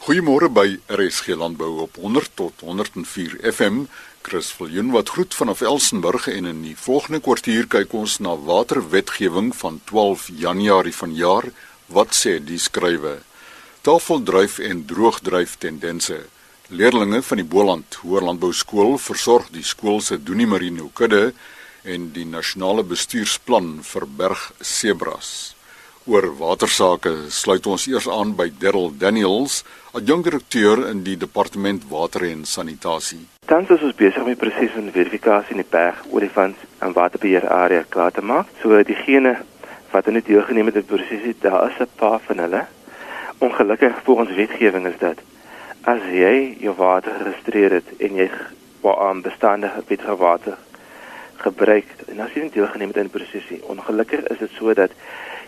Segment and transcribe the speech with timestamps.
[0.00, 3.82] Goeiemôre by RSG Landbou op 100 tot 104 FM.
[4.24, 9.50] Chris Viljoen wat groet vanaf Elsenburg en in die volgende kwartier kyk ons na waterwetgewing
[9.58, 11.50] van 12 Januarie vanjaar.
[11.92, 13.18] Wat sê die skrywe?
[13.84, 16.22] Tafeldryf en droogdryf tendense.
[16.72, 21.34] Leerlinge van die Boland Hoërlandbou Skool versorg die skool se Doenie Marino kudde
[21.84, 25.59] en die nasionale bestuursplan vir berg sebras.
[26.10, 29.60] Oor watersake sluit ons eers aan by Darryl Daniels,
[29.94, 33.20] adjunkdirekteur in die departement water en sanitasie.
[33.46, 37.84] Tans is ons besig met proses van verifikasie in die berg olifants en waterbeheer area
[37.94, 38.50] klaar te maak.
[38.58, 39.36] So diegene
[39.92, 42.64] wat die deelgeneem het in die proses, daar is 'n paar van hulle.
[43.38, 45.18] Ongelukkig volgens wetgewing is dit
[45.84, 48.30] as jy jou water geregistreer het en jy
[48.82, 50.58] waaraan bestaande beter water
[51.36, 53.62] gebruik en as jy nie deelgeneem het in die proses nie.
[53.62, 54.90] Ongelukkig is dit so dat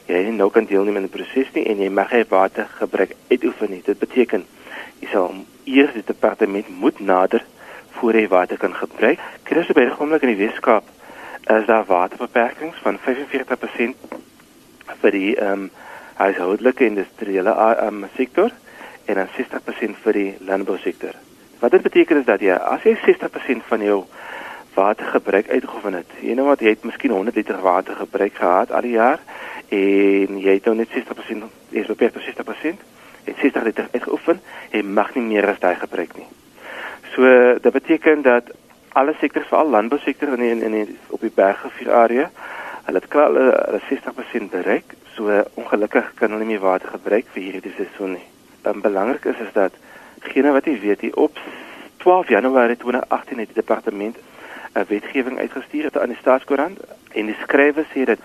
[0.06, 3.14] jy nie nou kan deelneem in die proses nie en jy mag nie water gebruik
[3.30, 3.82] uitoefen nie.
[3.86, 4.46] Dit beteken
[5.00, 5.34] jy sal
[5.64, 7.44] eers die departement moet nader
[7.98, 9.20] voor jy water kan gebruik.
[9.48, 10.88] Jy by die oomblik in die Weskaap
[11.50, 14.18] is daar waterbeperkings van 45%
[15.02, 15.70] vir die ehm um,
[16.22, 18.50] huishoudelike industriële um, sektor
[19.04, 21.16] en dan 60% vir die landbousektor.
[21.58, 24.02] Wat dit beteken is dat jy as jy 60% van jou
[24.74, 26.12] watergebruik uitgeoefen het.
[26.20, 29.20] Jy nou wat jy het miskien 100 liter water gebruik gehad al die jaar
[29.72, 32.80] en jy het nou net 60% is beperk tot 60%.
[33.24, 36.26] Jy het 60 liter uitgeoefen en mag nie meer as daai gebruik nie.
[37.14, 37.28] So
[37.62, 38.50] dit beteken dat
[38.92, 42.30] alle sektore veral landbousektor in in, in op die bergrivier area
[42.84, 44.94] hulle het klaar hulle 60% bereik.
[45.14, 48.26] So ongelukkig kan hulle nie meer water gebruik vir hierdie seisoen nie.
[48.62, 49.72] En belangrik is is dat
[50.34, 51.38] gene wat jy weet hier op
[52.02, 54.16] 12 Januarie 2018 het die departement
[54.74, 56.78] 'n wetgewing uitgestuur aan die staatskoerant
[57.12, 58.18] en die skrywe sê dat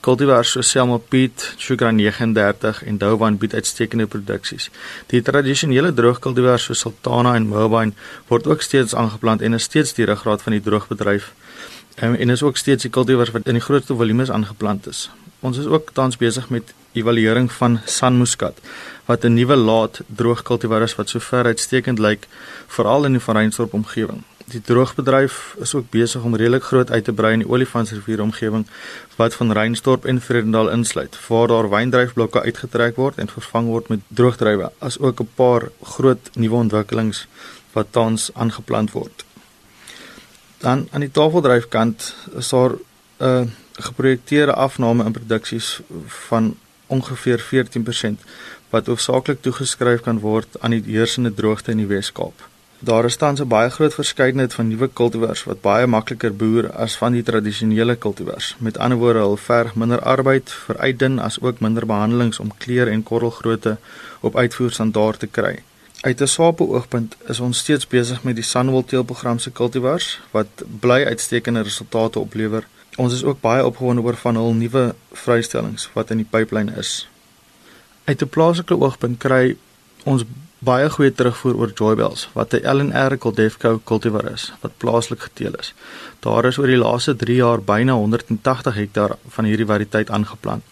[0.07, 4.71] Kultivars soos Selma Piet, Sugar 39 en Douwan bied uitstekende produksies.
[5.11, 7.99] Die tradisionele droogkultivars soos Sultana en Mobine
[8.31, 11.33] word ook steeds aangeplant en is steeds die ruggraat van die droogbedryf.
[12.03, 15.09] Um, en is ook steeds die kultivars wat in die grootste volumes aangeplant is.
[15.45, 18.61] Ons is ook tans besig met evaluering van San Muscat
[19.05, 22.27] wat 'n nuwe laat droogkultivar is wat sover uitstekend lyk
[22.67, 24.23] veral in die Van Reinstorp omgewing.
[24.45, 28.67] Die droogbedryf is ook besig om redelik groot uit te brei in die Olifantsrivier omgewing
[29.17, 34.01] wat van Reinstorp en Vredendal insluit, waar daar wyndryfblokke uitgetrek word en vervang word met
[34.09, 37.27] droogdrywe, as ook 'n paar groot nuwe ontwikkelings
[37.73, 39.25] wat tans aangeplant word.
[40.59, 43.43] Dan aan die tafeldryfkant is daar 'n uh,
[43.79, 45.81] geprojekteerde afname in produksies
[46.29, 48.27] van ongeveer 14%
[48.71, 52.49] wat hoofsaaklik toegeskryf kan word aan die heersende droogte in die Wes-Kaap.
[52.85, 56.97] Daar is tans 'n baie groot verskeidenheid van nuwe kultivars wat baie makliker boer as
[56.97, 58.57] van die tradisionele kultivars.
[58.59, 63.03] Met ander woorde, hulle verg minder arbeid, veruitdun as ook minder behandelings om kleur en
[63.03, 63.77] korrelgrootte
[64.21, 65.63] op uitvoerstandaard te kry.
[66.01, 70.65] Uit 'n swape oogpunt is ons steeds besig met die Sunwool teelprogram se kultivars wat
[70.81, 72.67] bly uitstekende resultate oplewer.
[72.97, 77.09] Ons is ook baie opgewonde oor van hul nuwe vrystellings wat in die pipeline is.
[78.05, 79.57] Uit 'n plaaslike oogpunt kry
[80.05, 80.25] ons
[80.59, 85.75] baie goeie terugvoer oor Joybells wat 'n LNR Coldefco kultivar is wat plaaslik geteel is.
[86.21, 90.63] Daar is oor die laaste 3 jaar byna 180 hektaar van hierdie variëteit aangeplant.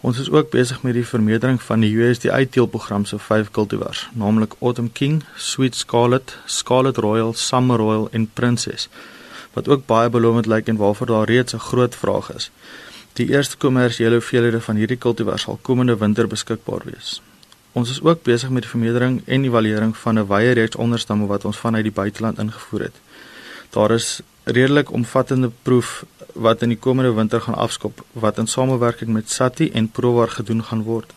[0.00, 4.54] Ons is ook besig met die vermeerdering van die USDA teelprogram se vyf kultivars, naamlik
[4.60, 8.88] Autumn King, Sweet Scarlet, Scarlet Royal, Summer Royal en Princess,
[9.52, 12.50] wat ook baie belovend lyk en waarvoor daar reeds 'n groot vraag is.
[13.12, 17.22] Die eerste kommersiële hoeveelhede van hierdie kultivars sal komende winter beskikbaar wees.
[17.72, 21.44] Ons is ook besig met die vermeerdering en evaluering van 'n wye reeks onderstamme wat
[21.44, 22.96] ons vanuit die buiteland ingevoer het.
[23.70, 29.10] Daar is redelik omvattende proef wat in die komende winter gaan afskop wat in samewerking
[29.10, 31.12] met SATI en Provar gedoen gaan word.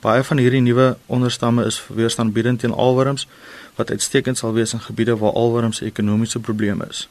[0.00, 3.28] Baie van hierdie nuwe onderstamme is weerstandbiedend teen alwurms
[3.74, 7.08] wat uitstekend sal wees in gebiede waar alwurms 'n ekonomiese probleem is.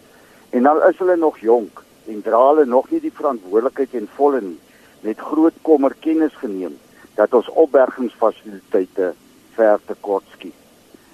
[0.50, 4.40] en al is hulle nog jonk en dra hulle nog nie die verantwoordelikheid en volle
[4.40, 4.58] nie,
[5.00, 6.76] met groot kommer kennis geneem
[7.14, 9.12] dat ons opbergingsfasiliteite
[9.56, 10.56] ver te kort skiet.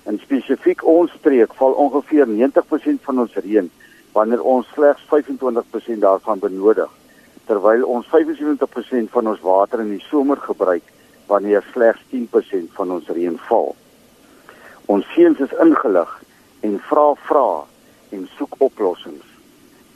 [0.08, 3.70] In spesifiek ons streek val ongeveer 90% van ons reën
[4.12, 6.91] wanneer ons slegs 25% daarvan benodig,
[7.50, 10.87] terwyl ons 75% van ons water in die somer gebruik
[11.31, 13.73] wanneer slegs 10% van ons reën val.
[14.91, 16.12] Ons seuns is ingelig
[16.67, 17.47] en vra vra
[18.14, 19.26] en soek oplossings.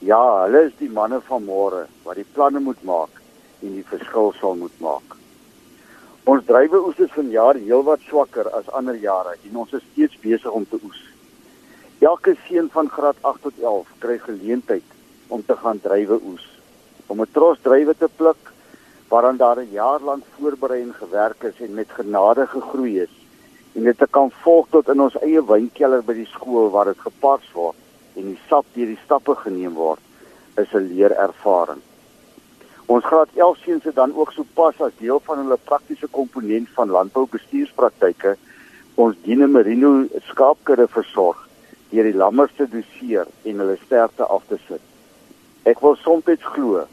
[0.03, 3.23] Ja, hulle is die manne van môre wat die planne moet maak
[3.63, 5.15] en die verskil sal moet maak.
[6.31, 10.67] Ons dryweoes is vanjaar heelwat swakker as ander jare en ons is steeds besig om
[10.67, 11.03] te oes.
[12.03, 14.99] Elke seun van graad 8 tot 11 kry geleentheid
[15.29, 16.47] om te gaan dryweoes,
[17.07, 18.53] om 'n tros drywe te pluk
[19.09, 23.15] waaraan daar 'n jaar lank voorberei en gewerk is en met genade gegroei is
[23.75, 27.47] en dit kan volg tot in ons eie wynkelder by die skool waar dit gepars
[27.53, 27.77] word
[28.15, 30.01] en die sap deur die stappe geneem word
[30.63, 31.83] is 'n leerervaring.
[32.87, 36.89] Ons graad 11 seuns het dan ook sopas as deel van hulle praktiese komponent van
[36.89, 38.37] landboubestuurspraktyke
[38.95, 41.49] ons Dine Merino skaapkudde versorg
[41.91, 44.81] deur die lammers te doseer en hulle sterkte af te sit.
[45.65, 46.85] Ek wil soms glo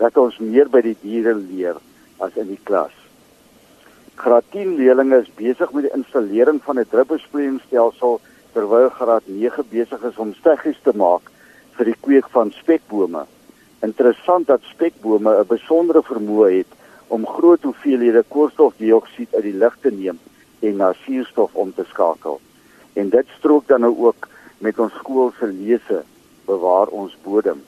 [0.00, 1.76] dat ons meer by die diere leer
[2.24, 2.94] as in die klas.
[4.20, 8.20] Graad 10 leerders is besig met die installering van 'n druppelsproeiingsstelsel
[8.52, 11.30] terwyl graad 9 besig is om steggies te maak
[11.76, 13.24] vir die kweek van spekbome.
[13.82, 16.72] Interessant dat spekbome 'n besondere vermoë het
[17.08, 20.18] om groot hoeveelhede koolstofdioksied uit die lug te neem
[20.60, 22.40] en na suurstof om te skakel.
[22.92, 26.04] En dit strook dan nou ook met ons skool se lese
[26.46, 27.62] bewaar ons bodem.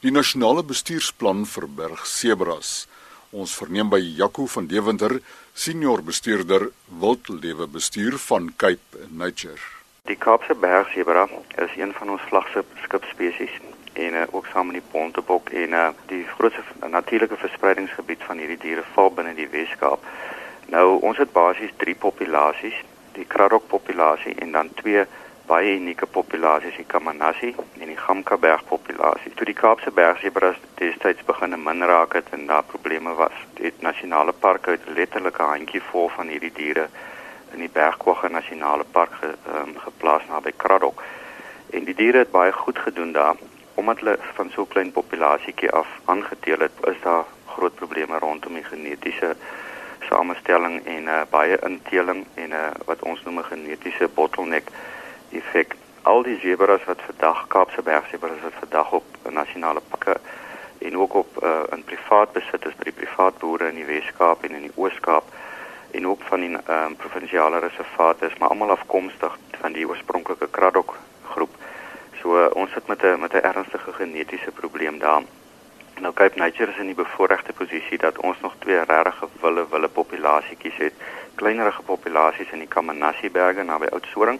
[0.00, 2.88] Die nasionale bestuursplan vir Bergsebras.
[3.36, 5.20] Ons verneem by Jaco van Deventer,
[5.52, 9.79] senior bestuurder wildlewe bestuur van Cape Nature.
[10.02, 13.52] Die Kaapse bergsebra is een van ons vlaggenskap spesies
[13.92, 18.58] en uh, ook saam met die bontebok en uh, die grootste natuurlike verspreidingsgebied van hierdie
[18.58, 20.06] diere val binne die Weskaap.
[20.72, 22.78] Nou ons het basies drie populasies,
[23.12, 25.04] die kradok populasie en dan twee
[25.50, 29.34] baie unieke populasies in Kamanassi en die Gamkaberg populasie.
[29.34, 34.32] Toe die Kaapse bergsebras destyds begin min raak het en daar probleme was, het nasionale
[34.32, 36.88] parke letterlik 'n handjie vol van hierdie diere
[37.52, 41.02] in die Bergkwagga Nasionale Park ge, um, geplaas naby Kraddock.
[41.70, 43.36] En die diere het baie goed gedoen daar
[43.74, 48.54] omdat hulle van so 'n klein populasietjie af aangeteel het, is daar groot probleme rondom
[48.54, 49.36] die genetiese
[50.08, 54.66] samestelling en uh, baie inteling en uh, wat ons noem 'n genetiese bottleneck
[55.30, 55.76] effek.
[56.02, 60.16] Al die zebras wat vandag Kaapse bergsebras wat vandag op nasionale parke
[60.78, 64.44] en ook op uh, in privaat besit is by die privaat boere in die Wes-Kaap
[64.44, 65.24] en in die Oos-Kaap
[65.90, 70.96] en ook van die um, provinsiale reservate is maar almal afkomstig van die oorspronklike Kraddock
[71.24, 71.54] groep.
[72.20, 75.22] So uh, ons sit met 'n met 'n ernstige genetiese probleem daar.
[76.00, 79.88] Nou Cape Nature is in die bevoordeelde posisie dat ons nog twee regte wille wille
[79.88, 80.94] populasietjies het,
[81.34, 84.38] kleinerige populasies in die Kamanassi berge naby Oudtshoorn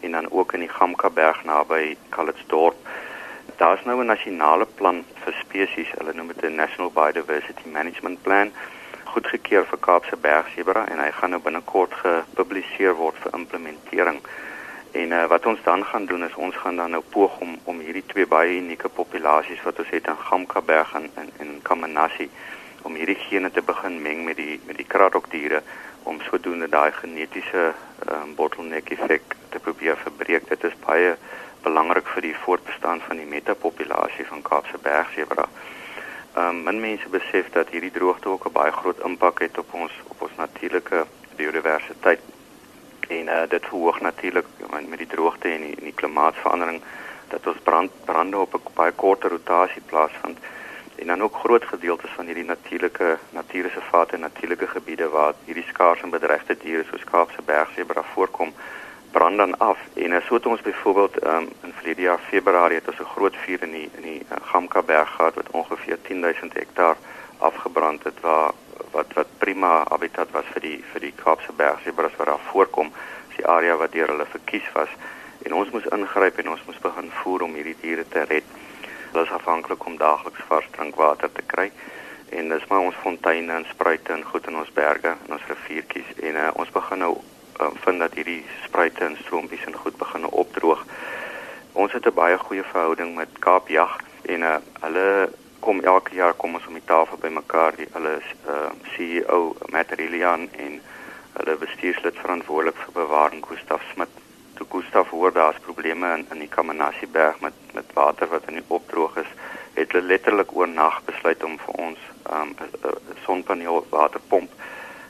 [0.00, 2.76] en dan ook in die Gamka berg naby Calitzdorp.
[3.56, 8.52] Daar's nou 'n nasionale plan vir spesies, hulle noem dit 'n National Biodiversity Management Plan
[9.16, 14.18] goedgekeur vir Kaapse bergsebra en hy gaan nou binnekort gepubliseer word vir implementering.
[15.00, 17.80] En uh, wat ons dan gaan doen is ons gaan dan nou poog om om
[17.80, 22.28] hierdie twee baie unieke populasies wat ons het in Gamkaberg en in in Kamanassi
[22.88, 25.62] om hierdie gene te begin meng met die met die kraddock diere
[26.04, 30.48] om sodoende daai genetiese um, bottleneck effek te probeer verbreek.
[30.48, 31.16] Dit is baie
[31.64, 35.48] belangrik vir die voortbestaan van die metapopulasie van Kaapse bergsebra.
[36.36, 39.74] Ehm um, min mense besef dat hierdie droogte ook 'n baie groot impak het op
[39.74, 42.20] ons op ons natuurlike biodiversiteit.
[43.08, 44.46] En uh, dit verhoog natuurlik
[44.88, 46.82] met die droogte en die, die klimaatsverandering
[47.28, 50.38] dat ons brand brande op 'n baie korter rotasie plaasvind
[50.96, 56.00] en dan ook groot gedeeltes van hierdie natuurlike natuurreservate en natuurlike gebiede waar hierdie skaars
[56.00, 58.54] en bedreigde diere soos Kaapse bergsebra voorkom
[59.16, 59.78] brand dan af.
[59.94, 63.36] En uh, so het ons byvoorbeeld um, in verlede jaar Februarie het ons 'n groot
[63.36, 66.96] vuur in die in die uh, Gamka berg gehad wat ongeveer 10000 hektaar
[67.38, 68.50] afgebrand het waar
[68.90, 72.92] wat wat prima habitat was vir die vir die Kaapse bergsebras wat daar voorkom,
[73.30, 74.92] is die area wat deur hulle verkies was.
[75.42, 78.44] En ons moes ingryp en ons moes begin voer om hierdie diere te red.
[79.12, 81.70] Hulle is afhanklik om daagliks vars drinkwater te kry.
[82.28, 86.12] En dis maar ons fonteine en spruite en goed in ons berge en ons riviertjies.
[86.28, 87.14] En uh, ons begin nou
[87.60, 90.84] uh, vind dat hierdie spruite en stroompies en goed begin opdroog.
[91.72, 96.54] Ons het 'n baie goeie verhouding met Kaapjag en uh, hulle kom elke jaar kom
[96.54, 100.80] ons om die tafel bymekaar die hulle uh, CEO Matt Rillian en
[101.32, 104.08] hulle bestuurslid verantwoordelik vir bewaring Gustaf Smit.
[104.54, 108.54] Toe Gustaf hoor daar's probleme in in die Kamanassi berg met met water wat in
[108.54, 109.32] die opdroog is,
[109.74, 111.98] het hulle letterlik oornag besluit om vir ons
[112.30, 112.54] 'n um,
[113.24, 114.50] sonpaneel waterpomp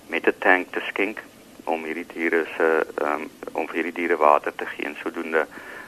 [0.06, 1.22] met 'n tank te skenk
[1.66, 2.68] om hierdie diere se
[3.02, 5.46] um, om vir hierdie diere water te gee en sodoende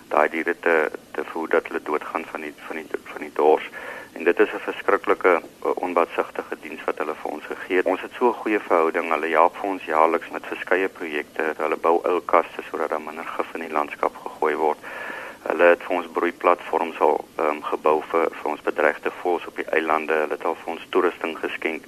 [0.09, 0.77] daai diere te
[1.13, 3.71] te voed dat hulle doodgaan van die van die van die dors.
[4.13, 7.87] En dit is 'n verskriklike uh, onbaatsigtige diens wat hulle vir ons gegee het.
[7.87, 9.11] Ons het so 'n goeie verhouding.
[9.11, 11.55] Hulle help vir ons jaarliks met verskeie projekte.
[11.57, 14.79] Hulle bou uilkaste sodat daar minder gif in die landskap gegooi word.
[15.43, 19.71] Hulle het vir ons broeiplatforms al um, gebou vir vir ons bedreigde voëls op die
[19.71, 20.13] eilande.
[20.13, 21.83] Hulle het al vir ons toerusting geskenk.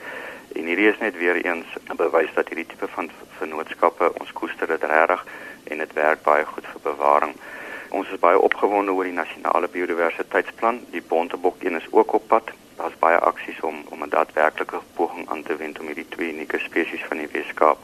[0.52, 4.66] En hierdie is net weer eens 'n bewys dat hierdie tipe van vennootskappe ons koester
[4.66, 5.25] dit regtig
[5.64, 7.35] en dit werk baie goed vir bewaring.
[7.90, 10.85] Ons is baie opgewonde oor die nasionale biodiversiteitsplan.
[10.90, 12.50] Die Bontebok een is ook op pad.
[12.76, 16.59] Daar's baie aksies om om 'n daadwerklike poging aan te wend om hierdie twee unieke
[16.59, 17.78] spesies van die Weskaap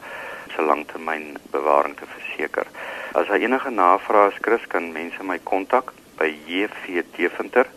[0.55, 2.65] se langtermyn bewaring te verseker.
[3.11, 7.67] As daar enige navrae is, Chris, kan mense my kontak by JV Deventer